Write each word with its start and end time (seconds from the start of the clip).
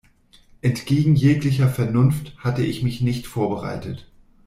Entgegen 0.63 1.13
jeglicher 1.13 1.69
Vernunft, 1.69 2.33
hatte 2.39 2.63
ich 2.65 2.81
mich 2.81 3.01
nicht 3.01 3.27
vorbereitet. 3.27 4.07